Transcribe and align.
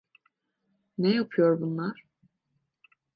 Ne 0.97 1.09
yapıyor 1.15 1.61
bunlar? 1.61 2.05